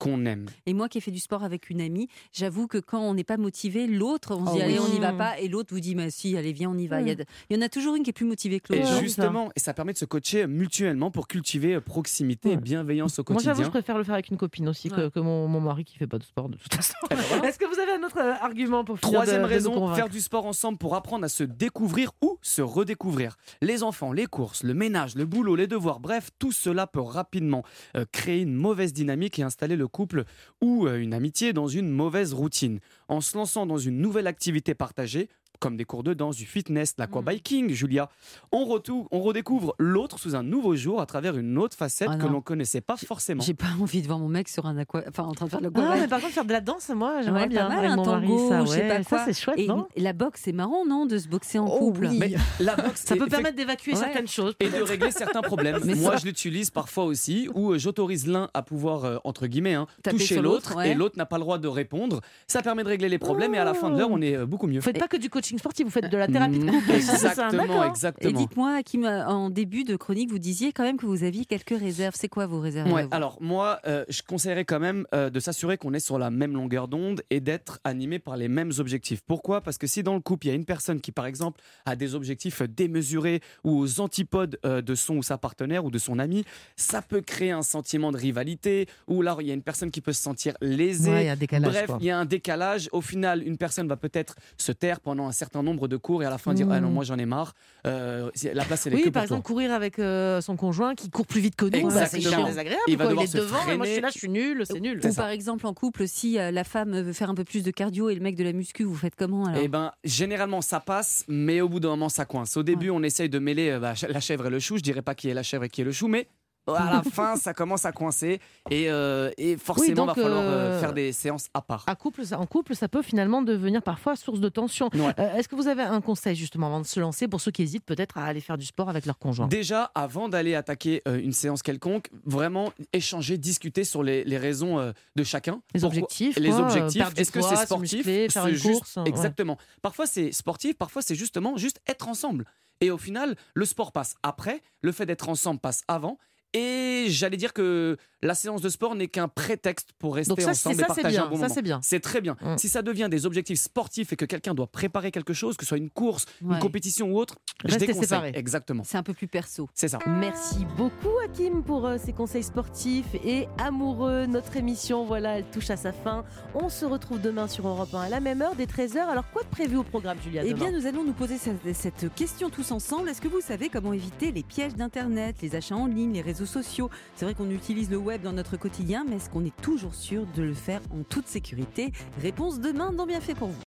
qu'on 0.03 0.25
aime. 0.27 0.47
Et 0.67 0.75
moi 0.75 0.89
qui 0.89 0.99
ai 0.99 1.01
fait 1.01 1.11
du 1.11 1.19
sport 1.21 1.45
avec 1.45 1.71
une 1.71 1.81
amie, 1.81 2.09
j'avoue 2.33 2.67
que 2.67 2.79
quand 2.79 3.01
on 3.01 3.15
n'est 3.15 3.25
pas 3.25 3.37
motivé, 3.37 3.87
l'autre, 3.87 4.35
on 4.37 4.47
se 4.47 4.51
Oh 4.51 4.55
dit 4.55 4.59
oui. 4.59 4.63
allez, 4.65 4.79
on 4.81 4.89
n'y 4.89 4.99
va 4.99 5.13
Mm. 5.13 5.19
pas, 5.19 5.39
et 5.39 5.49
l'autre 5.49 5.73
vous 5.75 5.81
dit 5.81 5.95
mais 5.95 6.11
si, 6.11 6.37
allez, 6.37 6.53
viens, 6.53 6.71
on 6.71 6.79
y 6.79 6.87
va. 6.87 6.99
Mm. 7.01 7.03
Il, 7.03 7.09
y 7.09 7.11
a 7.11 7.15
de- 7.15 7.25
il 7.51 7.57
y 7.57 7.59
en 7.59 7.63
a 7.63 7.69
toujours 7.69 7.95
une 7.97 8.03
qui 8.03 8.11
est 8.11 8.13
plus 8.13 8.25
motivée 8.27 8.61
que 8.61 8.73
Et 8.73 8.79
l'autre. 8.81 8.95
Ouais, 8.97 9.01
justement, 9.03 9.51
et 9.57 9.61
ça 9.61 9.75
permet 9.75 9.93
de 9.93 9.99
se 9.99 10.05
coacher 10.05 10.47
mutuellement 10.47 11.11
pour 11.11 11.29
cultiver 11.29 11.75
euh, 11.75 11.81
proximité 11.81 12.53
et 12.53 12.57
bienveillance 12.57 13.19
au 13.19 13.25
Moi, 13.29 13.41
j'avoue, 13.43 13.61
quotidien. 13.63 13.65
je 13.67 13.71
préfère 13.71 13.99
le 13.99 14.05
faire 14.05 14.15
avec 14.15 14.29
une 14.29 14.37
copine 14.37 14.69
aussi 14.69 14.89
que, 14.91 15.03
Ouais. 15.07 15.11
que 15.11 15.21
mon, 15.21 15.47
mon 15.49 15.61
mari 15.61 15.85
qui 15.85 15.97
fait 15.99 16.07
pas 16.07 16.19
de 16.19 16.25
sport 16.25 16.49
de 16.49 16.57
toute 16.57 16.75
façon. 16.75 16.95
Ben 17.11 17.17
voilà. 17.17 17.49
Est-ce 17.49 17.59
que 17.59 17.65
vous 17.67 17.79
avez 17.81 17.93
un 17.93 18.03
autre 18.05 18.19
euh, 18.19 18.33
argument 18.41 18.85
pour 18.85 18.99
finir 18.99 19.13
Troisième 19.13 19.43
de, 19.43 19.47
raison, 19.47 19.95
faire 19.95 20.09
du 20.09 20.21
sport 20.21 20.47
ensemble 20.47 20.79
pour 20.79 20.95
apprendre 20.95 21.25
à 21.25 21.29
se 21.29 21.45
découvrir 21.45 22.11
ou 22.23 22.39
se 22.43 22.63
redécouvrir. 22.63 23.37
Les 23.61 23.83
enfants, 23.83 24.13
les 24.13 24.27
courses, 24.27 24.63
le 24.63 24.75
ménage, 24.75 25.15
le 25.15 25.25
boulot, 25.27 25.55
les 25.57 25.67
devoirs, 25.67 26.01
bref, 26.01 26.31
tout 26.39 26.53
cela 26.53 26.87
peut 26.87 27.01
rapidement 27.01 27.63
euh, 27.97 28.05
créer 28.13 28.41
une 28.43 28.55
mauvaise 28.55 28.93
dynamique 28.93 29.39
et 29.39 29.43
installer 29.43 29.77
le 29.77 29.89
couple 29.93 30.25
ou 30.61 30.87
euh, 30.87 30.99
une 30.99 31.15
amitié 31.15 31.53
dans 31.53 31.69
une 31.69 31.91
mauvaise 31.91 32.35
routine. 32.35 32.81
En 33.09 33.21
se 33.21 33.37
lançant 33.37 33.67
dans 33.67 33.79
une 33.79 33.99
nouvelle 33.99 34.27
activité 34.27 34.75
partagée, 34.75 35.29
comme 35.63 35.77
des 35.77 35.85
cours 35.85 36.03
de 36.03 36.13
danse, 36.13 36.35
du 36.37 36.45
fitness, 36.45 36.95
l'aquabiking, 36.99 37.71
Julia, 37.71 38.09
on, 38.51 38.65
retou- 38.65 39.07
on 39.13 39.21
redécouvre 39.21 39.75
l'autre 39.79 40.19
sous 40.19 40.35
un 40.35 40.43
nouveau 40.43 40.75
jour 40.75 41.01
à 41.01 41.07
travers 41.07 41.37
une 41.39 41.57
autre 41.57 41.77
facette 41.77 42.09
Ah 42.11 42.17
que 42.17 42.27
l'on 42.27 42.41
connaissait 42.41 42.81
pas 42.81 42.97
forcément. 42.97 43.43
J'ai 43.45 43.55
pas 43.55 43.67
envie 43.81 44.03
de 44.03 44.09
voir 44.09 44.19
mon 44.19 44.27
mec 44.29 44.49
sur 44.49 44.67
un 44.67 44.77
aqua, 44.77 45.05
enfin 45.09 45.23
en 45.23 45.35
train 45.35 45.47
de 45.47 45.51
faire 45.53 45.61
le 45.61 45.71
Ah, 45.77 45.95
mais 46.01 46.09
par 46.09 46.21
contre, 46.21 46.33
faire 46.33 46.45
de 46.45 46.53
la 46.53 46.61
danse, 46.61 46.89
moi, 46.95 47.23
j'aimerais 47.23 47.43
Ouais, 47.43 47.49
bien 47.49 47.69
pas 47.69 47.77
mal, 47.77 47.87
un 47.87 47.97
tango, 47.97 48.49
Ça, 48.49 48.61
je 48.65 48.71
sais 48.71 48.89
pas 48.89 49.05
quoi. 49.05 49.19
ça 49.19 49.25
c'est 49.27 49.41
chouette, 49.41 49.59
Et 49.59 49.69
non 49.69 49.87
la 49.97 50.13
boxe, 50.13 50.41
c'est 50.45 50.53
marrant, 50.53 50.85
non, 50.85 51.07
de 51.07 51.17
se 51.17 51.29
boxer 51.29 51.61
en 51.61 51.67
Oh 51.69 51.79
couple. 51.79 52.09
oui. 52.11 52.19
Mais 52.19 52.35
la 52.59 52.75
boxe, 52.75 53.05
Ça 53.05 53.15
peut 53.15 53.27
permettre 53.29 53.57
d'évacuer 53.57 53.93
Ouais. 53.93 53.99
certaines 53.99 54.27
choses. 54.27 54.55
et 54.59 54.69
de 54.69 54.83
régler 54.83 55.13
certains 55.13 55.43
problèmes. 55.43 55.79
Mais 55.85 55.95
Moi, 55.95 56.13
ça- 56.13 56.17
je 56.19 56.25
l'utilise 56.25 56.71
parfois 56.71 57.05
aussi, 57.05 57.49
où 57.55 57.71
euh, 57.73 57.79
j'autorise 57.79 58.27
l'un 58.27 58.49
à 58.53 58.63
pouvoir, 58.63 59.05
euh, 59.05 59.17
entre 59.23 59.47
guillemets, 59.47 59.75
hein, 59.75 59.87
Taper 60.03 60.17
toucher 60.17 60.35
sur 60.35 60.43
l'autre, 60.43 60.81
et 60.85 60.95
l'autre 60.95 61.17
n'a 61.19 61.27
pas 61.27 61.37
le 61.37 61.43
droit 61.45 61.59
de 61.59 61.69
répondre. 61.69 62.21
Ça 62.49 62.63
permet 62.63 62.83
de 62.83 62.89
régler 62.89 63.09
les 63.09 63.19
problèmes, 63.19 63.55
et 63.55 63.59
à 63.59 63.65
la 63.65 63.75
fin 63.75 63.91
de 63.91 63.99
l'heure, 63.99 64.11
on 64.11 64.21
est 64.21 64.35
euh, 64.37 64.47
beaucoup 64.47 64.67
mieux. 64.67 64.81
Faites 64.81 64.99
pas 64.99 65.07
que 65.09 65.17
du 65.17 65.31
coaching 65.31 65.52
sportif, 65.59 65.85
vous 65.87 65.91
faites 65.93 66.11
de 66.11 66.17
la 66.17 66.27
thérapie 66.29 66.59
de 66.59 66.65
Mm, 66.65 66.71
couple. 66.71 66.91
Exactement, 66.93 67.53
d'accord. 67.53 67.85
Et 67.85 67.89
exactement. 67.89 68.41
dites-moi, 68.41 68.75
Hakim, 68.77 69.05
euh, 69.05 69.27
en 69.27 69.51
début 69.51 69.85
de 69.85 69.97
chronique, 69.97 70.31
vous 70.31 70.39
disiez 70.39 70.73
quand 70.73 70.83
même 70.85 70.97
que 70.97 71.07
vous 71.07 71.25
aviez 71.25 71.45
quelques 71.45 71.79
réserves. 71.79 72.15
C'est 72.17 72.29
quoi 72.29 72.47
vos 72.47 72.61
réserves 72.61 72.91
Ouais, 72.93 73.07
alors 73.11 73.39
moi, 73.41 73.81
euh, 73.87 74.05
je 74.09 74.23
conseillerais 74.23 74.65
quand 74.65 74.81
même 74.81 75.07
euh, 75.15 75.31
de 75.31 75.41
s'assurer 75.41 75.77
qu'on 75.79 75.93
est 75.95 76.01
sur 76.01 76.19
la 76.19 76.31
même 76.31 76.53
longueur 76.55 76.89
d'onde 76.89 77.23
et 77.31 77.41
d'être 77.41 77.81
animé 77.85 78.19
par 78.19 78.37
les 78.37 78.49
mêmes 78.49 78.73
objectifs. 78.79 79.21
Pourquoi? 79.27 79.61
Parce 79.61 79.79
que 79.79 79.87
si 79.87 80.03
dans 80.03 80.15
le 80.15 80.21
couple, 80.21 80.47
il 80.47 80.51
y 80.51 80.53
a 80.53 80.57
une 80.57 80.65
personne 80.65 81.01
qui, 81.01 81.13
par 81.13 81.27
exemple, 81.27 81.61
a 81.87 81.97
des 81.97 82.15
objectifs 82.15 82.63
démesurés 82.63 83.41
ou 83.65 83.79
aux 83.79 84.01
antipodes 84.01 84.59
euh, 84.65 84.81
de 84.83 84.95
son 84.95 85.17
ou 85.17 85.23
sa 85.23 85.39
partenaire 85.39 85.85
ou 85.85 85.91
de 85.91 85.99
son 85.99 86.19
ami, 86.19 86.45
ça 86.77 87.03
peut 87.03 87.21
créer 87.21 87.51
un 87.51 87.63
sentiment 87.63 88.13
de 88.13 88.17
rivalité, 88.17 88.87
ou 89.09 89.23
là, 89.23 89.37
il 89.41 89.47
y 89.47 89.51
a 89.51 89.55
une 89.55 89.63
personne 89.63 89.91
qui 89.91 90.01
peut 90.01 90.13
se 90.13 90.23
sentir 90.23 90.55
lésée. 90.61 91.11
Ouais, 91.11 91.23
il 91.25 91.27
y 91.27 91.29
a 91.29 91.33
un 91.33 91.37
décalage. 91.37 91.73
Bref, 91.73 91.91
il 92.01 92.07
y 92.07 92.11
a 92.11 92.19
un 92.19 92.25
décalage. 92.25 92.89
Au 92.93 93.01
final, 93.01 93.43
une 93.47 93.57
personne 93.59 93.89
va 93.89 93.97
peut-être 93.97 94.35
se 94.57 94.73
taire 94.73 95.01
pendant 95.01 95.27
un 95.27 95.33
certain 95.33 95.42
nombre 95.63 95.89
de 95.89 95.97
cours 95.97 96.23
et 96.23 96.27
à 96.27 96.31
la 96.31 96.39
fin 96.39 96.55
dire 96.55 96.67
Mmh. 96.67 96.73
ah 96.73 96.81
non 96.81 96.91
moi 96.91 97.05
j'en 97.05 97.19
ai 97.19 97.27
marre. 97.27 97.55
Euh, 97.87 98.31
la 98.55 98.65
place 98.65 98.87
elle 98.87 98.95
est 98.95 98.97
que 98.97 99.01
Oui, 99.01 99.05
pour 99.07 99.13
par 99.13 99.23
toi. 99.23 99.37
exemple, 99.37 99.43
courir 99.47 99.73
avec 99.73 99.99
euh, 99.99 100.41
son 100.41 100.57
conjoint 100.57 100.95
qui 100.95 101.11
court 101.11 101.27
plus 101.27 101.41
vite 101.41 101.57
que 101.57 101.65
nous, 101.65 101.89
bah, 101.91 102.07
c'est 102.07 102.19
désagréable. 102.19 102.83
Il 102.87 102.97
va 102.97 103.07
devoir 103.07 103.25
est 103.25 103.27
se 103.27 103.39
devant, 103.39 103.67
et 103.69 103.77
moi 103.77 103.87
je 103.87 103.93
suis 103.93 104.01
là, 104.01 104.09
je 104.13 104.19
suis 104.19 104.29
nul, 104.29 104.63
c'est 104.65 104.81
nul. 104.81 104.99
Ou 105.05 105.13
ça. 105.13 105.23
par 105.23 105.31
exemple 105.31 105.67
en 105.67 105.75
couple, 105.75 106.07
si 106.07 106.39
euh, 106.39 106.51
la 106.51 106.65
femme 106.65 107.01
veut 107.01 107.13
faire 107.13 107.31
un 107.31 107.35
peu 107.35 107.45
plus 107.45 107.63
de 107.65 107.71
cardio 107.71 108.09
et 108.11 108.15
le 108.15 108.21
mec 108.21 108.37
de 108.37 108.45
la 108.45 108.53
muscu, 108.53 108.85
vous 108.85 108.95
faites 108.95 109.17
comment 109.17 109.47
alors? 109.47 109.61
Eh 109.63 109.69
ben, 109.69 109.93
généralement, 110.05 110.61
ça 110.61 110.81
passe, 110.81 111.25
mais 111.29 111.61
au 111.61 111.69
bout 111.69 111.81
d'un 111.81 111.91
moment, 111.91 112.09
ça 112.09 112.25
coince. 112.25 112.57
Au 112.57 112.63
début, 112.63 112.91
on 112.91 113.03
essaye 113.03 113.29
de 113.29 113.39
mêler 113.39 113.71
euh, 113.71 113.79
bah, 113.81 113.95
la 114.09 114.21
chèvre 114.21 114.47
et 114.47 114.51
le 114.51 114.61
chou. 114.61 114.77
Je 114.77 114.83
dirais 114.83 115.03
pas 115.03 115.15
qui 115.15 115.29
est 115.29 115.35
la 115.35 115.43
chèvre 115.43 115.65
et 115.65 115.69
qui 115.69 115.81
est 115.81 115.85
le 115.85 115.93
chou, 115.93 116.09
mais 116.09 116.29
à 116.67 116.93
la 116.95 117.03
fin, 117.11 117.37
ça 117.37 117.53
commence 117.55 117.85
à 117.85 117.93
coincer. 117.93 118.41
Et, 118.71 118.91
euh, 118.91 119.31
et 119.39 119.57
forcément, 119.57 120.07
donc, 120.07 120.17
va 120.17 120.23
falloir 120.23 120.43
euh, 120.43 120.47
euh, 120.47 120.81
faire 120.81 120.93
des 120.93 121.13
séances 121.13 121.49
à 121.55 121.61
part. 121.63 121.85
À 121.87 121.95
couple, 121.97 122.23
en 122.33 122.47
couple, 122.47 122.75
ça 122.75 122.89
peut 122.89 123.03
finalement 123.03 123.43
devenir 123.43 123.83
parfois 123.83 124.17
source 124.17 124.41
de 124.41 124.49
tension. 124.49 124.89
Ouais. 124.95 125.13
Euh, 125.19 125.35
Est-ce 125.37 125.49
que 125.49 125.57
vous 125.57 125.69
avez 125.69 125.83
un 125.83 126.01
conseil 126.01 126.37
justement 126.37 126.67
avant 126.69 126.81
de 126.81 126.87
se 126.87 127.01
lancer 127.01 127.29
pour 127.29 127.41
ceux 127.41 127.51
qui 127.51 127.63
hésitent 127.63 127.85
peut-être 127.85 128.19
à 128.19 128.25
aller 128.25 128.41
faire 128.41 128.59
du 128.59 128.67
sport 128.67 128.89
avec 128.89 129.07
leur 129.07 129.19
conjoint? 129.19 129.47
Déjà, 129.49 129.91
avant 129.95 130.29
d'aller 130.29 130.55
attaquer 130.55 131.03
une 131.07 131.33
séance 131.33 131.63
quelconque, 131.63 132.11
vraiment 132.25 132.73
échanger, 132.93 133.39
discuter 133.39 133.85
sur 133.85 134.03
les, 134.03 134.25
les 134.25 134.39
raisons 134.39 134.93
de 135.17 135.25
chacun. 135.25 135.61
Les 135.75 135.81
Pourquoi- 135.81 135.89
objectifs, 135.99 136.37
Les 136.39 136.51
quoi, 136.51 136.61
objectifs. 136.61 137.03
Est-ce 137.17 137.33
que 137.33 137.41
c'est 137.43 137.57
sportif 137.57 137.99
muscler, 138.07 138.29
faire 138.29 138.47
une 138.47 138.55
juste- 138.55 138.73
course, 138.79 138.97
ouais. 138.97 139.03
Exactement. 139.07 139.59
Parfois, 139.83 140.07
c'est 140.07 140.33
sportif, 140.33 140.77
parfois, 140.77 141.03
c'est 141.03 141.15
justement 141.15 141.57
juste 141.57 141.81
être 141.87 142.09
ensemble. 142.09 142.45
Et 142.81 142.91
au 142.91 142.99
final, 142.99 143.37
le 143.55 143.65
sport 143.65 143.93
passe 143.93 144.17
après, 144.23 144.61
le 144.81 144.91
fait 144.93 145.07
d'être 145.07 145.29
ensemble 145.29 145.61
passe 145.61 145.83
avant. 145.89 146.19
Et 146.55 147.07
j'allais 147.09 147.37
dire 147.37 147.53
que 147.53 147.97
la 148.23 148.35
séance 148.35 148.61
de 148.61 148.69
sport 148.69 148.95
n'est 148.95 149.09
qu'un 149.09 149.27
prétexte 149.27 149.91
pour 149.99 150.15
rester 150.15 150.29
Donc 150.31 150.41
ça, 150.41 150.51
ensemble 150.51 150.77
c'est- 150.77 150.83
et 150.83 150.87
ça, 150.87 150.95
c'est 150.95 151.01
partager 151.03 151.17
bien, 151.17 151.25
un 151.25 151.29
bon 151.29 151.37
ça, 151.37 151.43
moment. 151.43 151.55
c'est 151.55 151.63
bien. 151.63 151.81
C'est 151.83 152.01
très 152.01 152.21
bien. 152.21 152.37
Mm. 152.41 152.57
Si 152.59 152.69
ça 152.69 152.83
devient 152.83 153.09
des 153.11 153.27
objectifs 153.27 153.59
sportifs 153.59 154.13
et 154.13 154.17
que 154.17 154.25
quelqu'un 154.27 154.55
doit 154.55 154.67
préparer 154.69 155.11
quelque 155.11 155.33
chose, 155.33 155.57
que 155.57 155.65
ce 155.65 155.71
soit 155.71 155.79
une 155.79 155.91
course, 155.91 156.27
Ouais. 156.43 156.55
une 156.55 156.61
compétition 156.61 157.11
ou 157.11 157.19
autre, 157.19 157.37
je 157.65 157.71
Restez 157.73 157.87
déconseille. 157.87 158.09
séparés. 158.09 158.33
Exactement. 158.35 158.85
C'est 158.87 158.97
un 158.99 159.03
peu 159.03 159.15
plus 159.15 159.27
perso. 159.29 159.69
C'est 159.75 159.89
ça. 159.89 159.99
Merci 160.07 160.65
beaucoup 160.77 161.09
Hakim 161.25 161.65
pour 161.65 161.87
euh, 161.87 161.97
ces 162.05 162.13
conseils 162.13 162.45
sportifs 162.45 163.15
et 163.25 163.49
amoureux. 163.59 164.27
Notre 164.27 164.57
émission, 164.57 165.05
voilà, 165.05 165.39
elle 165.39 165.45
touche 165.51 165.71
à 165.71 165.77
sa 165.77 165.93
fin. 165.93 166.25
On 166.55 166.69
se 166.69 166.85
retrouve 166.85 167.21
demain 167.21 167.49
sur 167.49 167.67
Europe 167.67 167.93
1 167.95 168.03
à 168.03 168.09
la 168.09 168.21
même 168.21 168.41
heure, 168.43 168.55
dès 168.55 168.67
13h. 168.67 168.99
Alors 169.09 169.29
quoi 169.33 169.43
de 169.43 169.49
prévu 169.49 169.77
au 169.77 169.83
programme, 169.85 170.19
Julia 170.23 170.43
Eh 170.45 170.53
demain 170.53 170.71
bien, 170.71 170.79
nous 170.79 170.87
allons 170.87 171.03
nous 171.03 171.13
poser 171.15 171.39
cette, 171.39 171.75
cette 171.75 172.15
question 172.15 172.51
tous 172.51 172.71
ensemble. 172.71 173.09
Est-ce 173.09 173.21
que 173.21 173.29
vous 173.29 173.41
savez 173.41 173.69
comment 173.69 173.93
éviter 173.95 174.31
les 174.33 174.43
pièges 174.45 174.75
d'Internet, 174.75 175.37
les 175.43 175.57
achats 175.57 175.75
en 175.77 175.87
ligne, 175.87 176.13
les 176.13 176.21
réseaux 176.21 176.42
sociaux 176.47 176.91
C'est 177.15 177.25
vrai 177.25 177.35
qu'on 177.35 177.51
utilise 177.51 177.91
le 177.91 177.97
web 177.97 178.23
dans 178.23 178.33
notre 178.33 178.57
quotidien, 178.57 179.05
mais 179.09 179.17
est-ce 179.17 179.31
qu'on 179.31 179.45
est 179.45 179.57
toujours 179.61 179.95
sûr 179.95 180.27
de 180.35 180.43
le 180.43 180.55
faire 180.55 180.81
en 180.91 181.03
toute 181.03 181.27
sécurité? 181.27 181.93
Réponse 182.21 182.61
demain 182.61 182.93
dans 182.93 183.07
Bien 183.07 183.21
fait 183.21 183.35
pour 183.35 183.49
vous. 183.49 183.55